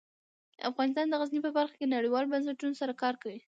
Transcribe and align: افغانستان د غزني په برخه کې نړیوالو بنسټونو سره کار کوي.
افغانستان 0.69 1.05
د 1.09 1.13
غزني 1.21 1.39
په 1.43 1.51
برخه 1.57 1.75
کې 1.79 1.93
نړیوالو 1.95 2.31
بنسټونو 2.33 2.75
سره 2.81 2.93
کار 3.01 3.15
کوي. 3.21 3.39